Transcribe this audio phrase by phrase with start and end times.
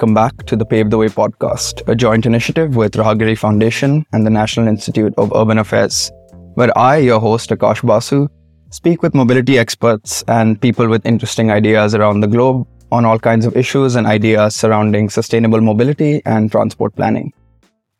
[0.00, 4.24] welcome back to the Pave the Way podcast, a joint initiative with Raahgiri Foundation and
[4.24, 6.10] the National Institute of Urban Affairs,
[6.54, 8.26] where I, your host Akash Basu,
[8.70, 13.44] speak with mobility experts and people with interesting ideas around the globe on all kinds
[13.44, 17.34] of issues and ideas surrounding sustainable mobility and transport planning.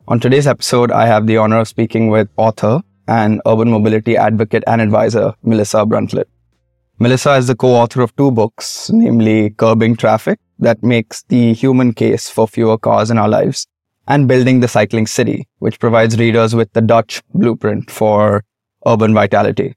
[0.09, 4.65] On today's episode, I have the honor of speaking with author and urban mobility advocate
[4.67, 6.31] and advisor, Melissa Bruntlett.
[6.99, 12.29] Melissa is the co-author of two books, namely Curbing Traffic, that makes the human case
[12.29, 13.67] for fewer cars in our lives,
[14.07, 18.45] and Building the Cycling City, which provides readers with the Dutch blueprint for
[18.87, 19.75] urban vitality.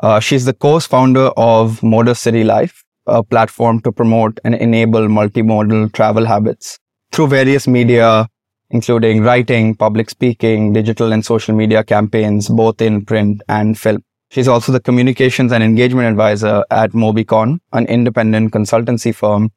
[0.00, 6.24] Uh, she's the co-founder of Modacity Life, a platform to promote and enable multimodal travel
[6.26, 6.78] habits
[7.12, 8.28] through various media,
[8.70, 14.02] including writing, public speaking, digital and social media campaigns, both in print and film.
[14.30, 19.52] She's also the communications and engagement advisor at Mobycon, an independent consultancy firm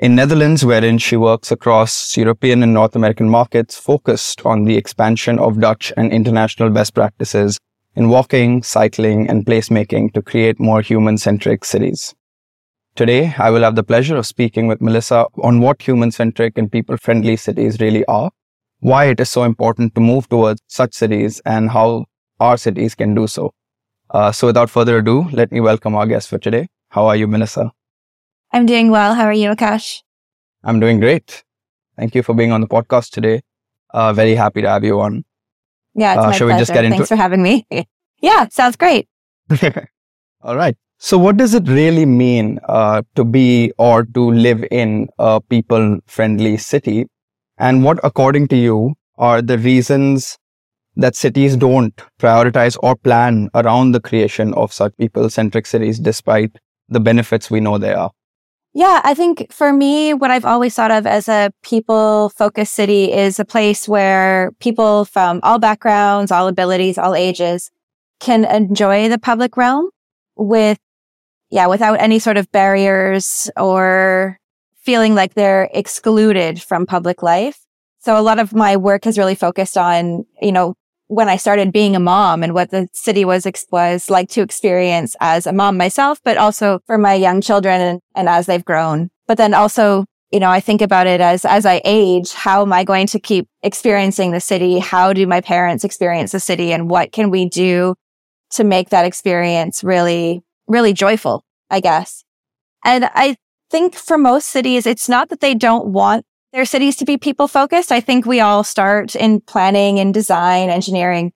[0.00, 5.38] in Netherlands, wherein she works across European and North American markets focused on the expansion
[5.38, 7.58] of Dutch and international best practices
[7.94, 12.14] in walking, cycling, and placemaking to create more human-centric cities.
[12.96, 17.36] Today, I will have the pleasure of speaking with Melissa on what human-centric and people-friendly
[17.36, 18.30] cities really are,
[18.78, 22.06] why it is so important to move towards such cities, and how
[22.40, 23.52] our cities can do so.
[24.08, 26.68] Uh, so without further ado, let me welcome our guest for today.
[26.88, 27.70] How are you, Melissa?
[28.52, 29.14] I'm doing well.
[29.14, 30.02] How are you, Akash?
[30.64, 31.44] I'm doing great.
[31.96, 33.42] Thank you for being on the podcast today.
[33.92, 35.24] Uh, very happy to have you on.
[35.94, 36.56] Yeah, it's uh, my shall pleasure.
[36.56, 37.66] we just get into Thanks for having me.
[38.20, 39.08] yeah, sounds great.
[40.42, 40.76] All right.
[40.98, 46.56] So what does it really mean uh, to be or to live in a people-friendly
[46.58, 47.06] city?
[47.56, 50.38] And what, according to you, are the reasons
[50.96, 56.56] that cities don't prioritize or plan around the creation of such people-centric cities despite
[56.88, 58.10] the benefits we know they are?
[58.72, 63.12] Yeah, I think for me, what I've always thought of as a people focused city
[63.12, 67.70] is a place where people from all backgrounds, all abilities, all ages
[68.20, 69.90] can enjoy the public realm
[70.36, 70.78] with,
[71.50, 74.38] yeah, without any sort of barriers or
[74.76, 77.66] feeling like they're excluded from public life.
[77.98, 80.74] So a lot of my work has really focused on, you know,
[81.10, 85.16] when I started being a mom and what the city was, was like to experience
[85.20, 89.10] as a mom myself, but also for my young children and, and as they've grown.
[89.26, 92.72] But then also, you know, I think about it as, as I age, how am
[92.72, 94.78] I going to keep experiencing the city?
[94.78, 96.72] How do my parents experience the city?
[96.72, 97.96] And what can we do
[98.52, 102.22] to make that experience really, really joyful, I guess.
[102.84, 103.36] And I
[103.68, 107.48] think for most cities, it's not that they don't want their cities to be people
[107.48, 107.92] focused.
[107.92, 111.32] I think we all start in planning and design, engineering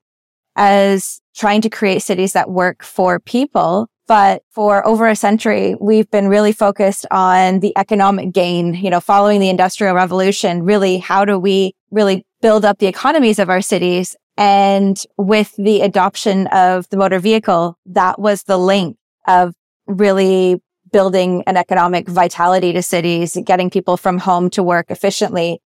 [0.55, 3.87] as trying to create cities that work for people.
[4.07, 8.99] But for over a century, we've been really focused on the economic gain, you know,
[8.99, 10.63] following the industrial revolution.
[10.63, 14.15] Really, how do we really build up the economies of our cities?
[14.37, 19.55] And with the adoption of the motor vehicle, that was the link of
[19.87, 20.61] really
[20.95, 25.59] building an economic vitality to cities, getting people from home to work efficiently.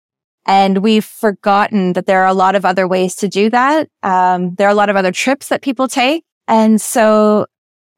[0.47, 3.89] And we've forgotten that there are a lot of other ways to do that.
[4.05, 6.23] Um, there are a lot of other trips that people take.
[6.47, 7.47] And so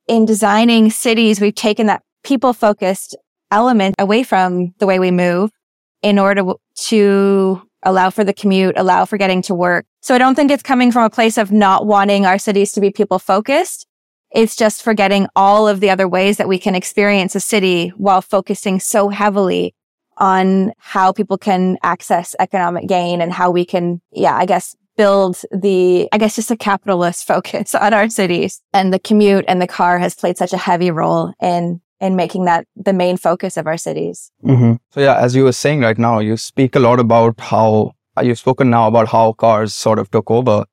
[0.06, 3.14] in designing cities, we've taken that people focused
[3.50, 5.50] element away from the way we move
[6.00, 6.54] in order
[6.86, 9.84] to allow for the commute, allow for getting to work.
[10.00, 12.80] So I don't think it's coming from a place of not wanting our cities to
[12.80, 13.86] be people focused.
[14.32, 18.20] It's just forgetting all of the other ways that we can experience a city while
[18.20, 19.74] focusing so heavily
[20.18, 25.40] on how people can access economic gain and how we can, yeah, I guess build
[25.52, 28.60] the, I guess just a capitalist focus on our cities.
[28.72, 32.44] And the commute and the car has played such a heavy role in in making
[32.44, 34.30] that the main focus of our cities.
[34.44, 34.74] Mm-hmm.
[34.92, 37.92] So yeah, as you were saying right now, you speak a lot about how
[38.22, 40.64] you've spoken now about how cars sort of took over.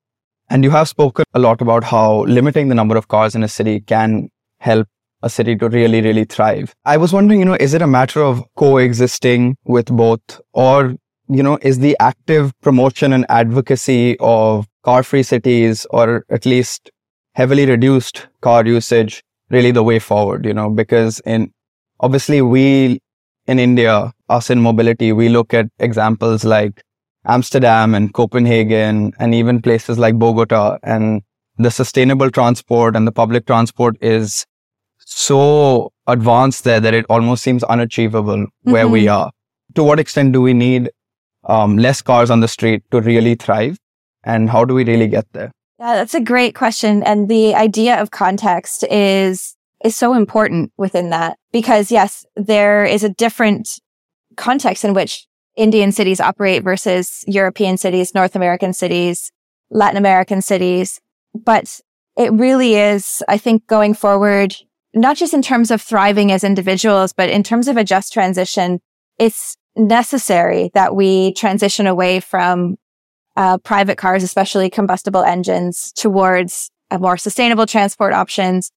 [0.48, 3.48] And you have spoken a lot about how limiting the number of cars in a
[3.48, 4.28] city can
[4.60, 4.86] help
[5.22, 6.74] a city to really, really thrive.
[6.84, 10.94] I was wondering, you know, is it a matter of coexisting with both or,
[11.28, 16.90] you know, is the active promotion and advocacy of car free cities or at least
[17.34, 21.52] heavily reduced car usage really the way forward, you know, because in
[22.00, 23.00] obviously we
[23.46, 26.82] in India, us in mobility, we look at examples like
[27.26, 31.22] Amsterdam and Copenhagen and even places like Bogota and
[31.58, 34.46] the sustainable transport and the public transport is
[34.98, 38.70] so advanced there that it almost seems unachievable mm-hmm.
[38.70, 39.16] where we mm-hmm.
[39.16, 39.32] are.
[39.74, 40.90] To what extent do we need
[41.44, 43.78] um, less cars on the street to really thrive?
[44.24, 45.52] And how do we really get there?
[45.78, 47.02] Yeah, that's a great question.
[47.02, 53.04] And the idea of context is, is so important within that because yes, there is
[53.04, 53.68] a different
[54.36, 55.26] context in which
[55.56, 59.32] Indian cities operate versus European cities, North American cities,
[59.70, 61.00] Latin American cities.
[61.34, 61.80] But
[62.16, 64.54] it really is, I think going forward,
[64.94, 68.80] not just in terms of thriving as individuals, but in terms of a just transition,
[69.18, 72.76] it's necessary that we transition away from
[73.36, 78.70] uh, private cars, especially combustible engines, towards more sustainable transport options.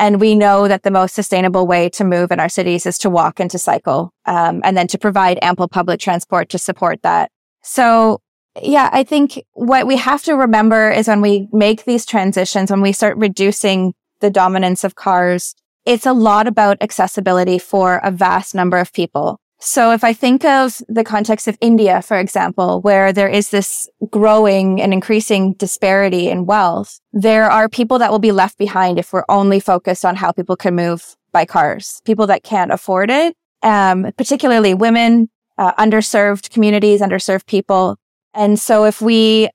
[0.00, 3.10] And we know that the most sustainable way to move in our cities is to
[3.10, 7.30] walk and to cycle, um, and then to provide ample public transport to support that.
[7.62, 8.22] So
[8.62, 12.80] yeah, I think what we have to remember is when we make these transitions, when
[12.80, 15.54] we start reducing the dominance of cars,
[15.84, 19.39] it's a lot about accessibility for a vast number of people.
[19.62, 23.86] So if I think of the context of India, for example, where there is this
[24.10, 29.12] growing and increasing disparity in wealth, there are people that will be left behind if
[29.12, 33.36] we're only focused on how people can move by cars, people that can't afford it,
[33.62, 35.28] um, particularly women,
[35.58, 37.98] uh, underserved communities, underserved people.
[38.32, 39.50] And so if we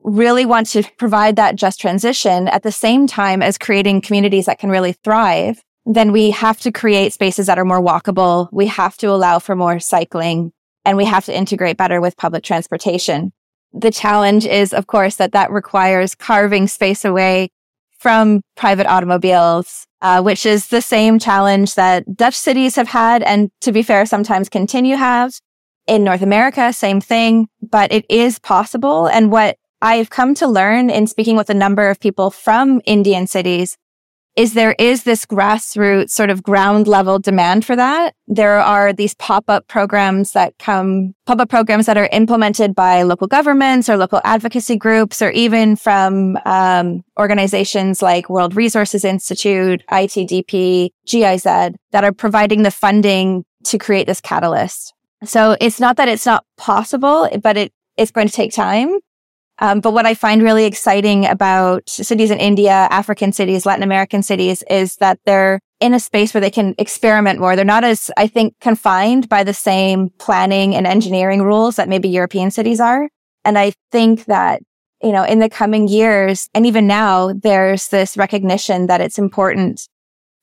[0.00, 4.58] really want to provide that just transition at the same time as creating communities that
[4.58, 8.48] can really thrive, then we have to create spaces that are more walkable.
[8.52, 10.52] We have to allow for more cycling
[10.84, 13.32] and we have to integrate better with public transportation.
[13.72, 17.50] The challenge is, of course, that that requires carving space away
[17.98, 23.22] from private automobiles, uh, which is the same challenge that Dutch cities have had.
[23.22, 25.34] And to be fair, sometimes continue have
[25.86, 29.06] in North America, same thing, but it is possible.
[29.06, 33.26] And what I've come to learn in speaking with a number of people from Indian
[33.26, 33.76] cities
[34.36, 38.14] is there is this grassroots sort of ground level demand for that.
[38.28, 43.02] There are these pop up programs that come, pop up programs that are implemented by
[43.02, 49.82] local governments or local advocacy groups or even from um, organizations like World Resources Institute,
[49.90, 54.92] ITDP, GIZ that are providing the funding to create this catalyst.
[55.24, 58.98] So it's not that it's not possible, but it, it's going to take time.
[59.58, 64.22] Um, but what I find really exciting about cities in India, African cities, Latin American
[64.22, 67.56] cities is that they're in a space where they can experiment more.
[67.56, 72.08] They're not as, I think, confined by the same planning and engineering rules that maybe
[72.08, 73.08] European cities are.
[73.44, 74.62] And I think that,
[75.02, 79.88] you know, in the coming years and even now, there's this recognition that it's important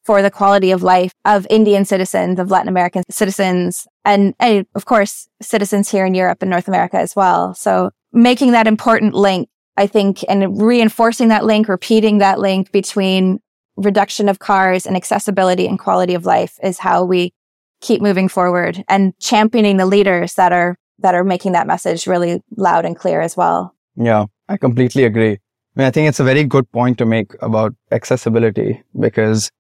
[0.04, 4.86] for the quality of life of Indian citizens, of Latin American citizens, and, and of
[4.86, 7.54] course, citizens here in Europe and North America as well.
[7.54, 13.40] So making that important link, I think, and reinforcing that link, repeating that link between
[13.76, 17.34] reduction of cars and accessibility and quality of life is how we
[17.82, 22.42] keep moving forward and championing the leaders that are that are making that message really
[22.56, 23.76] loud and clear as well.
[23.96, 25.34] Yeah, I completely agree.
[25.34, 25.40] I
[25.76, 29.52] mean, I think it's a very good point to make about accessibility because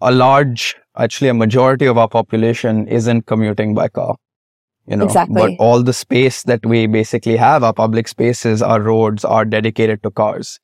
[0.00, 4.16] a large, actually a majority of our population isn't commuting by car
[4.90, 5.56] you know exactly.
[5.56, 10.02] but all the space that we basically have our public spaces our roads are dedicated
[10.02, 10.58] to cars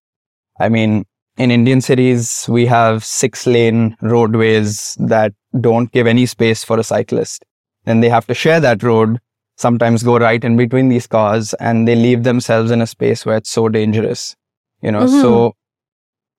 [0.61, 1.05] i mean
[1.39, 6.85] in indian cities we have six lane roadways that don't give any space for a
[6.85, 7.45] cyclist
[7.85, 9.19] then they have to share that road
[9.57, 13.37] sometimes go right in between these cars and they leave themselves in a space where
[13.37, 14.35] it's so dangerous
[14.83, 15.21] you know mm-hmm.
[15.21, 15.55] so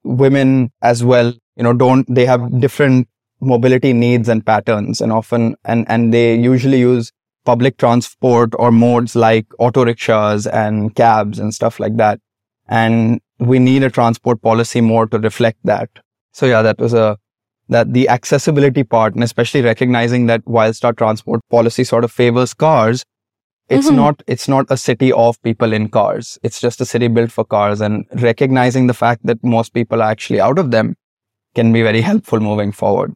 [0.03, 3.07] women as well you know don't they have different
[3.39, 7.11] mobility needs and patterns and often and and they usually use
[7.47, 12.19] public transport or modes like auto rickshaws and cabs and stuff like that.
[12.67, 15.89] And we need a transport policy more to reflect that.
[16.33, 17.17] So yeah, that was a,
[17.69, 22.53] that the accessibility part and especially recognizing that whilst our transport policy sort of favors
[22.53, 23.05] cars,
[23.69, 23.95] it's mm-hmm.
[23.95, 26.37] not, it's not a city of people in cars.
[26.43, 30.11] It's just a city built for cars and recognizing the fact that most people are
[30.11, 30.95] actually out of them
[31.55, 33.13] can be very helpful moving forward.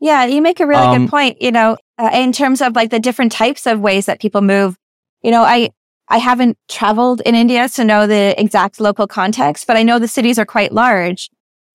[0.00, 1.40] Yeah, you make a really um, good point.
[1.40, 4.76] You know, uh, in terms of like the different types of ways that people move.
[5.22, 5.70] You know, I,
[6.08, 10.08] I haven't traveled in India to know the exact local context, but I know the
[10.08, 11.30] cities are quite large.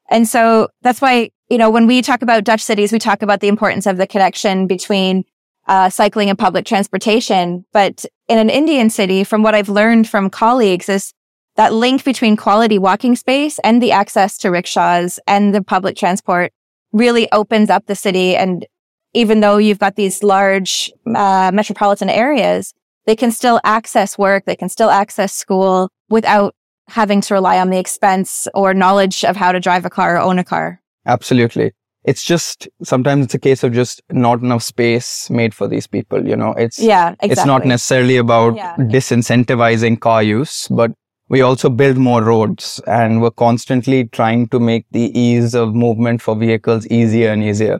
[0.09, 3.39] And so that's why, you know, when we talk about Dutch cities, we talk about
[3.39, 5.23] the importance of the connection between
[5.67, 7.65] uh, cycling and public transportation.
[7.73, 11.13] But in an Indian city, from what I've learned from colleagues is
[11.55, 16.53] that link between quality walking space and the access to rickshaws and the public transport
[16.93, 18.65] really opens up the city and
[19.13, 22.73] even though you've got these large uh, metropolitan areas,
[23.05, 26.55] they can still access work, they can still access school without
[26.87, 30.19] having to rely on the expense or knowledge of how to drive a car or
[30.19, 30.81] own a car.
[31.05, 31.71] Absolutely.
[32.03, 36.27] It's just sometimes it's a case of just not enough space made for these people,
[36.27, 36.53] you know.
[36.53, 37.29] It's yeah, exactly.
[37.29, 38.75] it's not necessarily about yeah.
[38.77, 40.91] disincentivizing car use, but
[41.31, 46.21] we also build more roads and we're constantly trying to make the ease of movement
[46.21, 47.77] for vehicles easier and easier.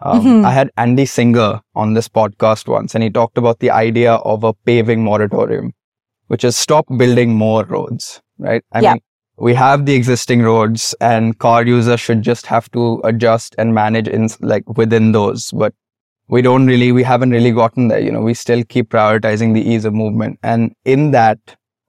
[0.00, 0.44] Um, Mhm.
[0.44, 4.44] I had Andy Singer on this podcast once, and he talked about the idea of
[4.44, 5.72] a paving moratorium,
[6.26, 8.10] which is stop building more roads,
[8.48, 8.62] right?
[8.72, 8.92] I Yeah.
[8.94, 9.02] mean,
[9.48, 14.08] we have the existing roads, and car users should just have to adjust and manage
[14.18, 15.48] in like within those.
[15.64, 15.72] But
[16.28, 18.00] we don't really, we haven't really gotten there.
[18.00, 21.38] You know, we still keep prioritizing the ease of movement, and in that,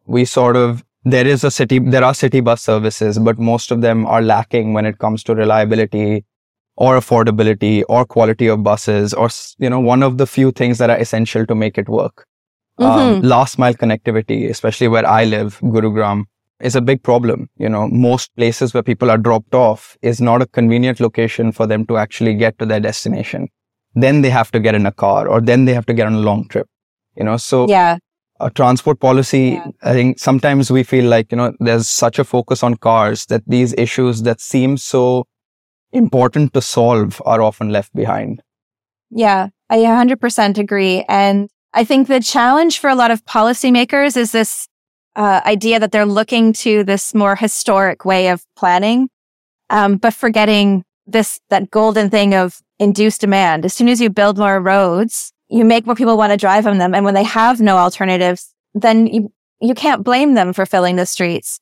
[0.05, 3.81] we sort of there is a city, there are city bus services, but most of
[3.81, 6.25] them are lacking when it comes to reliability
[6.75, 9.29] or affordability or quality of buses or
[9.59, 12.25] you know one of the few things that are essential to make it work
[12.79, 13.23] um, Mhm.
[13.23, 16.23] last mile connectivity especially where i live gurugram
[16.61, 20.41] is a big problem you know most places where people are dropped off is not
[20.41, 23.47] a convenient location for them to actually get to their destination
[23.93, 26.13] then they have to get in a car or then they have to get on
[26.15, 26.67] a long trip
[27.15, 27.97] you know so Yeah.
[28.45, 29.67] A transport policy Yeah.
[29.91, 33.43] i think sometimes we feel like you know there's such a focus on cars that
[33.47, 35.25] these issues that seem so
[35.91, 38.41] important to solve are often left behind
[39.15, 41.05] Yeah, I 100% agree.
[41.07, 41.49] And
[41.81, 44.67] I think the challenge for a lot of policymakers is this
[45.15, 49.09] uh, idea that they're looking to this more historic way of planning,
[49.69, 53.65] um, but forgetting this, that golden thing of induced demand.
[53.65, 56.79] As soon as you build more roads, you make more people want to drive on
[56.79, 56.95] them.
[56.95, 59.31] And when they have no alternatives, then you,
[59.61, 61.59] you can't blame them for filling the streets.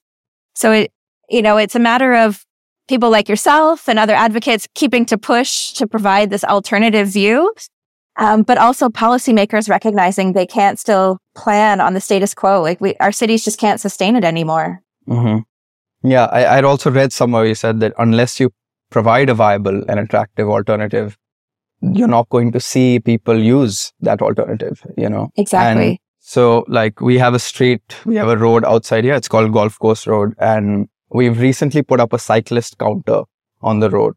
[0.55, 0.93] So it,
[1.29, 2.45] you know, it's a matter of
[2.87, 7.53] people like yourself and other advocates keeping to push to provide this alternative view.
[8.17, 12.61] Um, but also policymakers recognizing they can't still plan on the status quo.
[12.61, 14.81] Like we, our cities just can't sustain it anymore.
[15.07, 16.09] Mm-hmm.
[16.09, 18.51] Yeah, I, I'd also read somewhere you said that unless you
[18.89, 21.17] provide a viable and attractive alternative,
[21.81, 25.29] you're not going to see people use that alternative, you know?
[25.35, 25.87] Exactly.
[25.89, 29.15] And so, like, we have a street, we have a road outside here.
[29.15, 30.33] It's called Golf Course Road.
[30.37, 33.23] And we've recently put up a cyclist counter
[33.61, 34.15] on the road.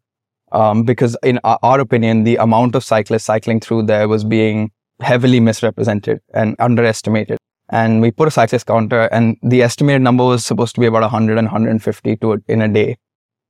[0.53, 4.71] Um, because in our, our opinion, the amount of cyclists cycling through there was being
[5.01, 7.39] heavily misrepresented and underestimated.
[7.71, 11.03] And we put a cyclist counter and the estimated number was supposed to be about
[11.03, 12.97] 100 and 150 to in a day.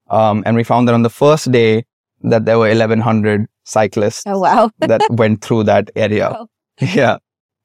[0.09, 1.85] Um, and we found that on the first day
[2.25, 4.71] that there were 1100 cyclists oh, wow.
[4.81, 6.31] that went through that area.
[6.31, 6.49] Wow.
[6.81, 7.19] Yeah.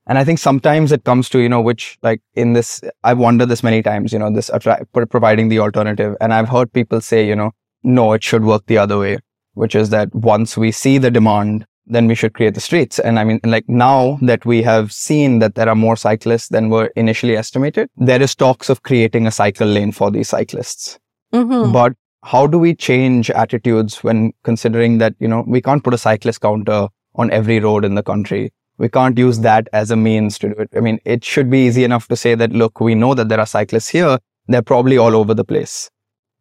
[0.08, 3.48] And I think sometimes it comes to, you know, which like in this, I've wondered
[3.48, 6.16] this many times, you know, this attra- pro- providing the alternative.
[6.20, 7.52] And I've heard people say, you know,
[7.84, 9.20] no, it should work the other way,
[9.54, 13.00] which is that once we see the demand, then we should create the streets.
[13.00, 16.70] And I mean, like now that we have seen that there are more cyclists than
[16.70, 21.00] were initially estimated, there is talks of creating a cycle lane for these cyclists.
[21.34, 21.72] Mhm.
[21.72, 25.98] But how do we change attitudes when considering that, you know, we can't put a
[25.98, 28.52] cyclist counter on every road in the country.
[28.78, 29.44] We can't use mm-hmm.
[29.44, 30.70] that as a means to do it.
[30.76, 33.40] I mean, it should be easy enough to say that, look, we know that there
[33.40, 34.20] are cyclists here.
[34.48, 35.90] They're probably all over the place.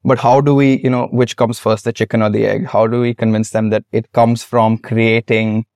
[0.04, 2.66] But how do we, you know, which comes first, the chicken or the egg?
[2.66, 5.66] How do we convince them that it comes from creating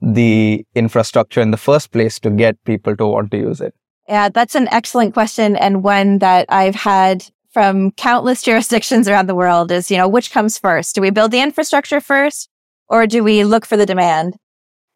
[0.00, 3.74] the infrastructure in the first place to get people to want to use it?
[4.08, 9.34] Yeah, that's an excellent question and one that I've had from countless jurisdictions around the
[9.34, 10.94] world is, you know, which comes first?
[10.94, 12.50] Do we build the infrastructure first
[12.90, 14.36] or do we look for the demand?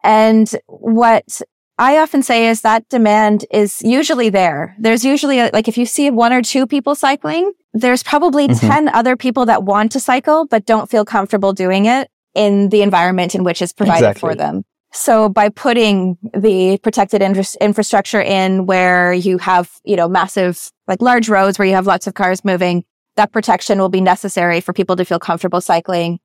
[0.03, 1.41] And what
[1.79, 4.75] I often say is that demand is usually there.
[4.77, 8.59] There's usually a, like if you see one or two people cycling, there's probably Mhm.
[8.59, 12.83] 10 other people that want to cycle but don't feel comfortable doing it in the
[12.83, 14.65] environment in which it's provided for them.
[14.93, 21.01] So by putting the protected infra- infrastructure in where you have, you know, massive, like
[21.01, 22.83] large roads where you have lots of cars moving,
[23.15, 26.19] that protection will be necessary for people to feel comfortable cycling.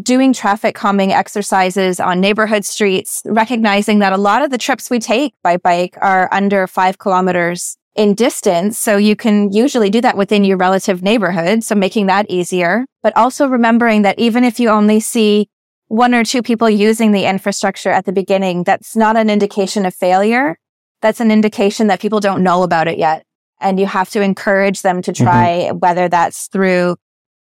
[0.00, 5.00] Doing traffic calming exercises on neighborhood streets, recognizing that a lot of the trips we
[5.00, 8.78] take by bike are under five kilometers in distance.
[8.78, 11.64] So you can usually do that within your relative neighborhood.
[11.64, 15.48] So making that easier, but also remembering that even if you only see
[15.88, 19.94] one or two people using the infrastructure at the beginning, that's not an indication of
[19.94, 20.58] failure.
[21.00, 23.24] That's an indication that people don't know about it yet.
[23.60, 26.96] And you have to encourage them to try, whether that's through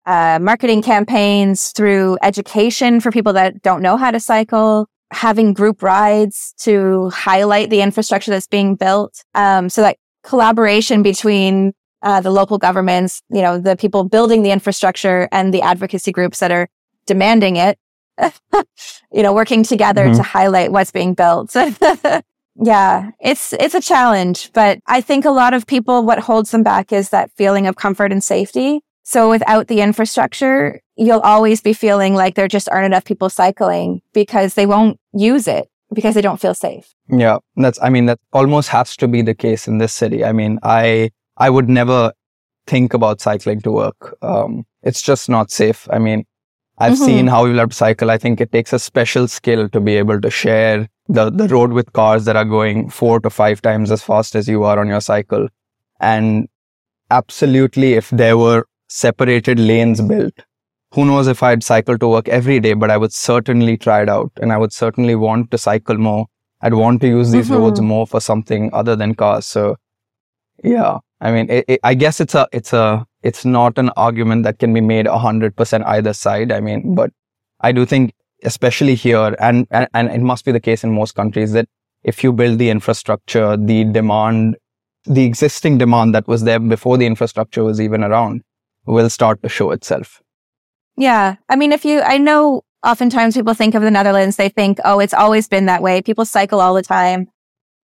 [0.06, 5.82] uh, marketing campaigns, through education for people that don't know how to cycle, having group
[5.82, 9.24] rides to highlight the infrastructure that's being built.
[9.34, 11.72] Um, so that collaboration between
[12.02, 16.38] uh, the local governments, you know, the people building the infrastructure and the advocacy groups
[16.40, 16.68] that are
[17.06, 17.78] demanding it
[19.12, 20.16] you know, working together Mhm.
[20.16, 21.54] to highlight what's being built.
[22.56, 26.62] yeah, it's it's a challenge, but I think a lot of people what holds them
[26.62, 28.80] back is that feeling of comfort and safety.
[29.02, 34.00] So without the infrastructure, you'll always be feeling like there just aren't enough people cycling
[34.14, 36.94] because they won't use it because they don't feel safe.
[37.11, 40.25] Yeah, that's, I mean, that almost has to be the case in this city.
[40.25, 42.12] I mean, I, I would never
[42.66, 44.16] think about cycling to work.
[44.23, 45.87] Um, it's just not safe.
[45.92, 46.25] I mean,
[46.78, 47.04] I've mm-hmm.
[47.04, 48.11] seen how you love to cycle.
[48.11, 51.73] I think it takes a special skill to be able to share the, the road
[51.73, 54.88] with cars that are going four to five times as fast as you are on
[54.88, 55.49] your cycle.
[56.00, 56.49] And
[57.11, 60.35] absolutely, if there were separated lanes built,
[60.93, 64.09] who knows if I'd cycle to work every day, but I would certainly try it
[64.09, 66.26] out and I would certainly want to cycle more.
[66.61, 67.62] I'd want to use these mm-hmm.
[67.62, 69.47] roads more for something other than cars.
[69.47, 69.76] So
[70.62, 74.45] yeah, I mean, it, it, I guess it's a, it's a, it's not an argument
[74.45, 76.52] that can be made a hundred percent either side.
[76.52, 77.11] I mean, but
[77.61, 78.12] I do think,
[78.45, 81.66] especially here, and, and, and it must be the case in most countries that
[82.02, 84.57] if you build the infrastructure, the demand,
[85.07, 88.43] the existing demand that was there before the infrastructure was even around
[88.87, 90.21] will start to show itself.
[90.97, 91.37] Yeah.
[91.49, 95.00] I mean, if you, I know oftentimes people think of the Netherlands, they think, oh,
[95.00, 96.02] it's always been that way.
[96.02, 97.28] People cycle all the time.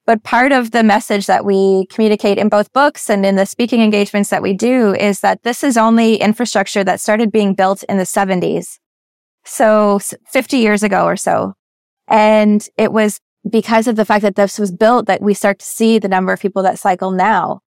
[0.09, 3.79] But part of the message that we communicate in both books and in the speaking
[3.79, 7.99] engagements that we do is that this is only infrastructure that started being built in
[7.99, 8.79] the 70s.
[9.45, 11.53] So 50 years ago or so.
[12.07, 15.65] And it was because of the fact that this was built that we start to
[15.67, 17.59] see the number of people that cycle now.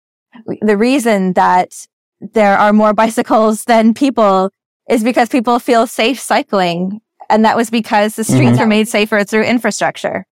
[0.62, 1.86] The reason that
[2.18, 4.50] there are more bicycles than people
[4.90, 7.02] is because people feel safe cycling.
[7.30, 8.58] And that was because the streets mm-hmm.
[8.62, 10.26] were made safer through infrastructure.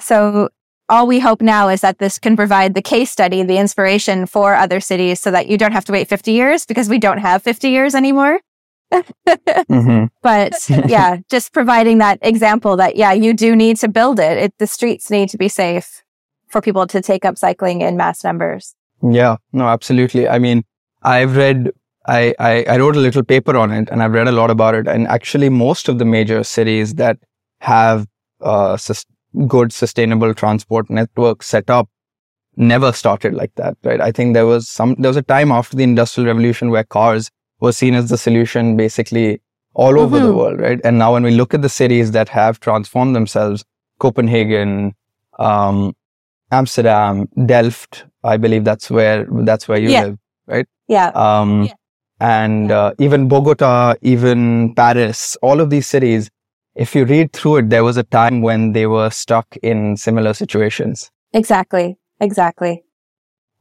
[0.00, 0.48] So
[0.92, 4.54] all we hope now is that this can provide the case study, the inspiration for
[4.54, 7.42] other cities so that you don't have to wait 50 years because we don't have
[7.42, 8.40] 50 years anymore.
[8.92, 10.04] mm-hmm.
[10.22, 14.36] But yeah, just providing that example that, yeah, you do need to build it.
[14.36, 14.54] it.
[14.58, 16.02] The streets need to be safe
[16.48, 18.74] for people to take up cycling in mass numbers.
[19.02, 20.28] Yeah, no, absolutely.
[20.28, 20.62] I mean,
[21.02, 21.70] I've read,
[22.06, 24.74] I, I, I wrote a little paper on it and I've read a lot about
[24.74, 24.86] it.
[24.86, 27.16] And actually, most of the major cities that
[27.60, 28.06] have
[28.42, 28.76] uh,
[29.46, 31.88] good sustainable transport network set up
[32.56, 34.00] never started like that, right?
[34.00, 37.30] I think there was some, there was a time after the industrial revolution where cars
[37.60, 39.40] were seen as the solution basically
[39.74, 40.26] all over mm-hmm.
[40.26, 40.80] the world, right?
[40.84, 43.64] And now when we look at the cities that have transformed themselves,
[43.98, 44.94] Copenhagen,
[45.38, 45.94] um,
[46.50, 50.04] Amsterdam, Delft, I believe that's where, that's where you yeah.
[50.04, 50.66] live, right?
[50.88, 51.08] Yeah.
[51.14, 51.72] Um, yeah.
[52.20, 52.78] and, yeah.
[52.78, 56.30] Uh, even Bogota, even Paris, all of these cities,
[56.74, 60.32] if you read through it, there was a time when they were stuck in similar
[60.32, 61.10] situations.
[61.32, 61.96] Exactly.
[62.20, 62.82] Exactly.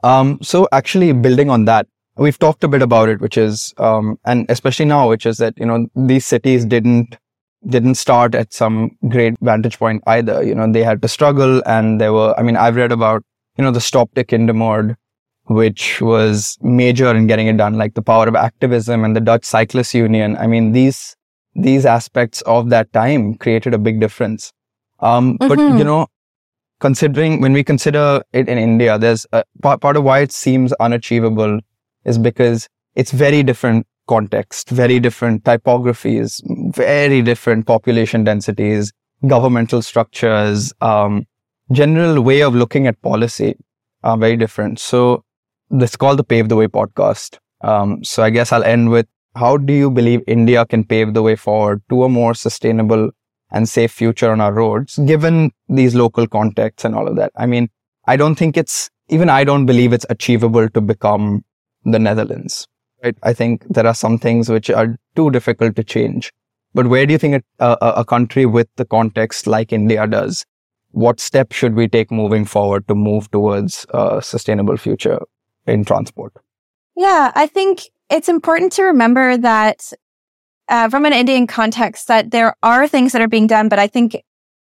[0.03, 4.17] Um, so actually building on that, we've talked a bit about it, which is, um,
[4.25, 7.17] and especially now, which is that, you know, these cities didn't,
[7.67, 10.43] didn't start at some great vantage point either.
[10.43, 13.23] You know, they had to struggle and there were, I mean, I've read about,
[13.57, 14.95] you know, the Stop Stopte Kindermoord,
[15.45, 19.43] which was major in getting it done, like the power of activism and the Dutch
[19.43, 20.37] Cyclists Union.
[20.37, 21.15] I mean, these
[21.55, 24.51] these aspects of that time created a big difference.
[24.99, 25.47] Um, mm-hmm.
[25.47, 26.07] But, you know,
[26.79, 30.73] considering when we consider it in India, there's a, part, part of why it seems
[30.73, 31.59] unachievable
[32.05, 36.41] is because it's very different context, very different typographies,
[36.75, 38.91] very different population densities,
[39.27, 41.25] governmental structures, um,
[41.71, 43.55] general way of looking at policy
[44.03, 44.79] are very different.
[44.79, 45.23] So
[45.69, 47.37] this is called the Pave the Way podcast.
[47.61, 51.21] Um, so I guess I'll end with how do you believe India can pave the
[51.21, 53.11] way forward to a more sustainable
[53.51, 57.31] and safe future on our roads, given these local contexts and all of that?
[57.35, 57.69] I mean,
[58.05, 61.43] I don't think it's, even I don't believe it's achievable to become
[61.83, 62.67] the Netherlands.
[63.03, 63.17] Right?
[63.23, 66.31] I think there are some things which are too difficult to change.
[66.73, 70.45] But where do you think a, a, a country with the context like India does?
[70.91, 75.19] What steps should we take moving forward to move towards a sustainable future
[75.65, 76.33] in transport?
[76.95, 79.91] Yeah, I think it's important to remember that
[80.67, 83.87] uh, from an Indian context that there are things that are being done, but I
[83.87, 84.21] think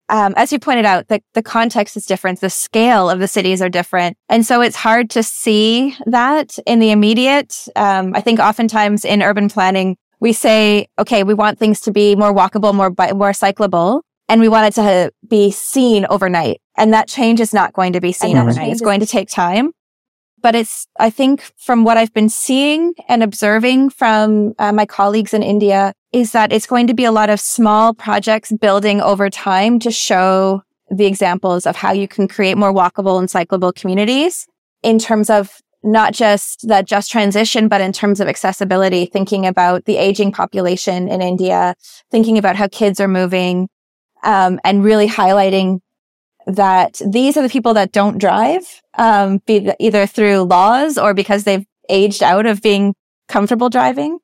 [0.10, 2.42] um, as you pointed out, the, the context is different.
[2.42, 4.18] The scale of the cities are different.
[4.28, 7.56] And so it's hard to see that in the immediate.
[7.76, 12.16] Um, I think oftentimes in urban planning, we say, okay, we want things to be
[12.16, 16.60] more walkable, more, more cyclable, and we want it to be seen overnight.
[16.76, 18.72] And that change is not going to be seen overnight.
[18.72, 19.72] It's going to take time
[20.42, 25.34] but it's, I think from what I've been seeing and observing from uh, my colleagues
[25.34, 29.30] in India is that it's going to be a lot of small projects building over
[29.30, 34.48] time to show the examples of how you can create more walkable and cyclable communities
[34.82, 39.86] in terms of not just that just transition, but in terms of accessibility, thinking about
[39.86, 41.76] the aging population in India,
[42.12, 43.70] thinking about how kids are moving,
[44.24, 45.80] um, and really highlighting
[46.48, 51.44] that these are the people that don't drive, um, be either through laws or because
[51.44, 52.96] they've aged out of being
[53.28, 54.20] comfortable driving.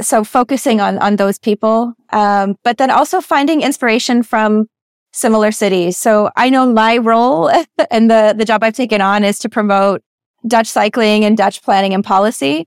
[0.00, 1.94] So focusing on, on those people.
[2.12, 4.66] Um, but then also finding inspiration from
[5.12, 5.96] similar cities.
[5.96, 7.50] So I know my role
[7.90, 10.02] and the, the job I've taken on is to promote
[10.46, 12.66] Dutch cycling and Dutch planning and policy.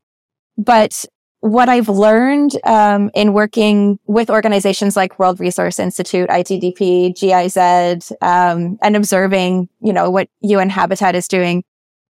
[0.57, 1.05] But
[1.41, 8.78] what I've learned um, in working with organizations like World Resource Institute, ITDP, GIZ, um,
[8.82, 11.63] and observing, you know, what UN Habitat is doing,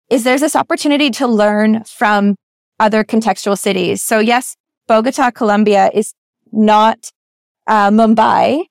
[0.08, 2.36] is there's this opportunity to learn from
[2.78, 4.02] other contextual cities.
[4.02, 4.56] So yes,
[4.88, 6.14] Bogota, Colombia is
[6.50, 7.10] not
[7.66, 8.64] uh, Mumbai,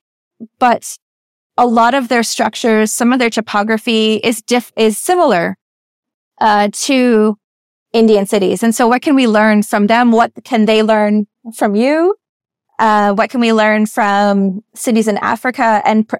[0.57, 0.97] but
[1.57, 5.57] a lot of their structures, some of their topography is diff- is similar
[6.41, 7.37] uh, to
[7.93, 8.63] Indian cities.
[8.63, 10.11] And so what can we learn from them?
[10.11, 12.15] What can they learn from you?
[12.77, 16.15] Uh, what can we learn from cities in Africa and pr-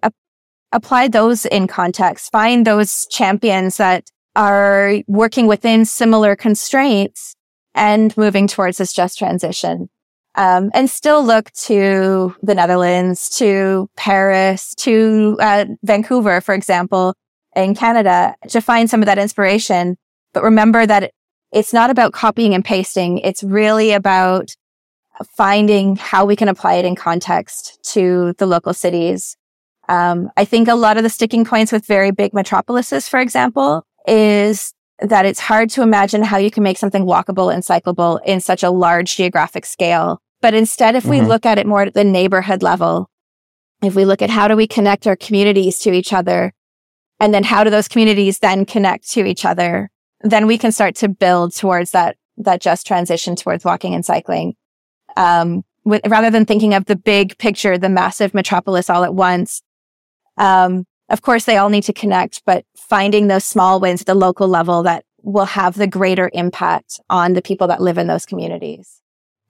[0.72, 2.32] apply those in context?
[2.32, 7.36] Find those champions that are working within similar constraints
[7.76, 9.90] and moving towards this just transition.
[10.36, 17.14] Um, and still look to the Netherlands, to Paris, to uh, Vancouver, for example,
[17.56, 19.98] in Canada to find some of that inspiration.
[20.34, 21.12] But remember that
[21.52, 23.20] it's not about copying and pasting.
[23.20, 24.56] It's really about
[25.36, 29.36] finding how we can apply it in context to the local cities.
[29.90, 33.84] Um, I think a lot of the sticking points with very big metropolises, for example,
[34.08, 38.40] is that it's hard to imagine how you can make something walkable and cyclable in
[38.40, 40.22] such a large geographic scale.
[40.42, 41.12] But instead, if mm-hmm.
[41.12, 43.10] we look at it more at the neighborhood level,
[43.82, 46.54] if we look at how do we connect our communities to each other,
[47.20, 49.90] and then how do those communities then connect to each other,
[50.22, 54.56] then we can start to build towards that, that just transition towards walking and cycling.
[55.18, 59.62] Um, with, rather than thinking of the big picture, the massive metropolis all at once.
[60.38, 64.16] Um, of course, they all need to connect, but finding those small wins at the
[64.16, 68.26] local level that will have the greater impact on the people that live in those
[68.26, 69.02] communities.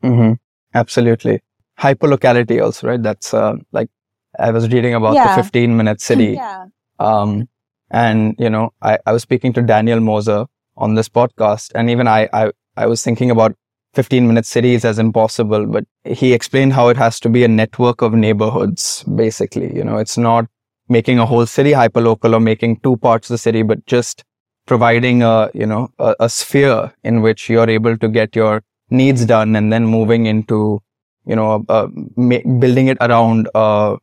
[0.04, 0.34] Mm-hmm.
[0.74, 1.42] Absolutely.
[1.80, 3.02] Hyperlocality also, right?
[3.02, 3.90] That's uh, like
[4.38, 5.36] I was reading about yeah.
[5.36, 6.34] the 15 minute city.
[6.34, 6.66] yeah.
[7.00, 7.48] Um,
[7.92, 10.46] and, you know, I, I was speaking to Daniel Moser,
[10.80, 11.72] on this podcast.
[11.76, 13.56] And even I, I, I was thinking about
[13.94, 18.02] 15 minute cities as impossible, but he explained how it has to be a network
[18.02, 19.76] of neighborhoods, basically.
[19.76, 20.48] You know, it's not
[20.88, 24.24] making a whole city hyperlocal or making two parts of the city, but just
[24.66, 29.26] providing a, you know, a, a sphere in which you're able to get your needs
[29.26, 30.82] done and then moving into,
[31.26, 33.98] you know, uh, ma- building it around, a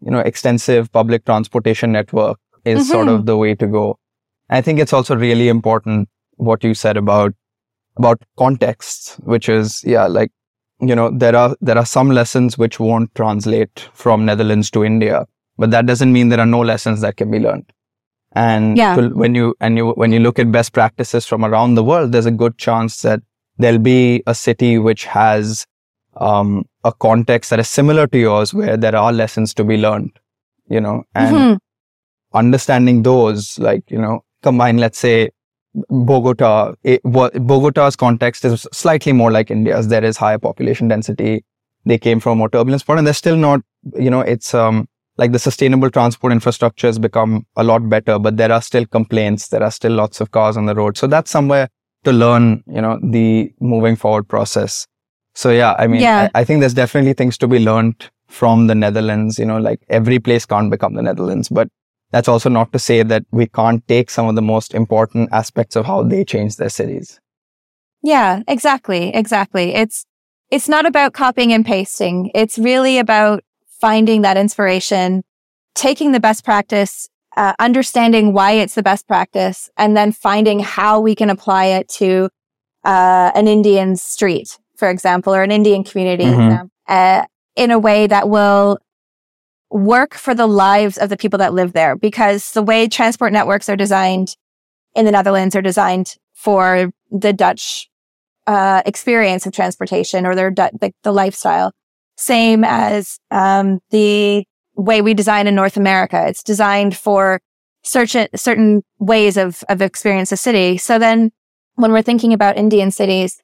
[0.00, 2.90] you know, extensive public transportation network is mm-hmm.
[2.90, 3.98] sort of the way to go.
[4.48, 6.08] I think it's also really important
[6.40, 7.34] what you said about
[7.96, 10.30] about context, which is yeah, like
[10.80, 15.26] you know there are there are some lessons which won't translate from Netherlands to India,
[15.58, 17.70] but that doesn't mean there are no lessons that can be learned.
[18.32, 18.94] And yeah.
[18.94, 22.12] to, when you and you when you look at best practices from around the world,
[22.12, 23.20] there's a good chance that
[23.58, 25.66] there'll be a city which has
[26.16, 30.12] um, a context that is similar to yours, where there are lessons to be learned.
[30.68, 32.38] You know, and mm-hmm.
[32.38, 35.30] understanding those, like you know, combine, let's say,
[35.88, 39.88] Bogota, it, Bogota's context is slightly more like India's.
[39.88, 41.44] There is higher population density.
[41.84, 43.60] They came from a more turbulent spot and they're still not,
[43.96, 48.36] you know, it's, um, like the sustainable transport infrastructure has become a lot better, but
[48.36, 49.48] there are still complaints.
[49.48, 50.96] There are still lots of cars on the road.
[50.96, 51.68] So that's somewhere
[52.04, 54.86] to learn, you know, the moving forward process.
[55.34, 56.28] So yeah, I mean, yeah.
[56.34, 59.38] I, I think there's definitely things to be learned from the Netherlands.
[59.38, 61.68] You know, like every place can't become the Netherlands, but
[62.10, 65.76] that's also not to say that we can't take some of the most important aspects
[65.76, 67.20] of how they change their cities.
[68.02, 69.14] Yeah, exactly.
[69.14, 69.74] Exactly.
[69.74, 70.06] It's,
[70.50, 72.30] it's not about copying and pasting.
[72.34, 73.44] It's really about
[73.80, 75.22] finding that inspiration,
[75.74, 81.00] taking the best practice, uh, understanding why it's the best practice, and then finding how
[81.00, 82.28] we can apply it to
[82.84, 86.66] uh, an Indian street, for example, or an Indian community mm-hmm.
[86.88, 88.78] uh, in a way that will
[89.70, 93.68] work for the lives of the people that live there because the way transport networks
[93.68, 94.36] are designed
[94.94, 97.88] in the Netherlands are designed for the Dutch
[98.46, 101.72] uh, experience of transportation or their the, the lifestyle.
[102.16, 106.26] Same as um, the way we design in North America.
[106.26, 107.40] It's designed for
[107.82, 110.78] certain certain ways of of experience a city.
[110.78, 111.30] So then,
[111.76, 113.40] when we're thinking about Indian cities,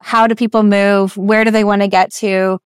[0.00, 1.16] how do people move?
[1.16, 2.58] Where do they want to get to?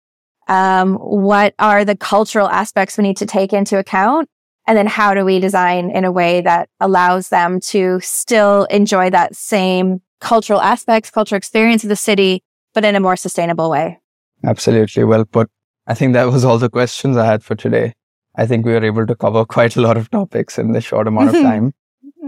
[0.48, 4.28] Um, what are the cultural aspects we need to take into account?
[4.68, 9.10] And then how do we design in a way that allows them to still enjoy
[9.10, 14.00] that same cultural aspects, cultural experience of the city, but in a more sustainable way?
[14.44, 15.04] Absolutely.
[15.04, 15.50] Well put.
[15.88, 17.94] I think that was all the questions I had for today.
[18.36, 21.08] I think we were able to cover quite a lot of topics in this short
[21.08, 21.74] amount of time.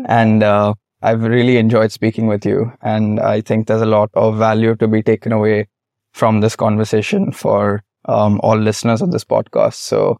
[0.05, 2.71] and uh, I've really enjoyed speaking with you.
[2.81, 5.67] And I think there's a lot of value to be taken away
[6.13, 9.75] from this conversation for um, all listeners of this podcast.
[9.75, 10.19] So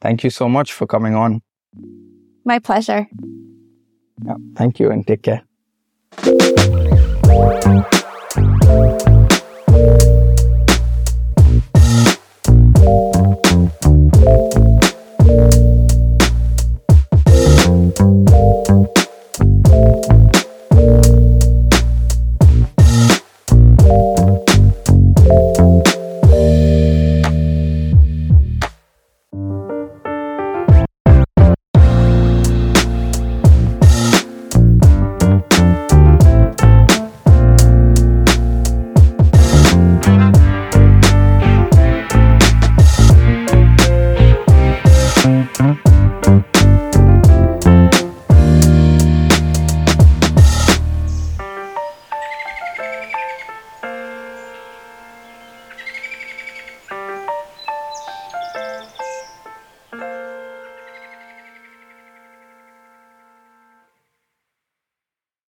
[0.00, 1.42] thank you so much for coming on.
[2.44, 3.06] My pleasure.
[4.24, 5.42] Yeah, thank you and take care.